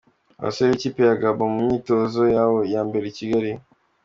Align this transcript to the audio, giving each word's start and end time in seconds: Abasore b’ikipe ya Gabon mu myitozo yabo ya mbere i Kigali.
Abasore 0.39 0.69
b’ikipe 0.71 1.01
ya 1.07 1.19
Gabon 1.21 1.49
mu 1.55 1.59
myitozo 1.67 2.21
yabo 2.35 2.59
ya 2.73 2.81
mbere 2.87 3.05
i 3.07 3.15
Kigali. 3.17 3.51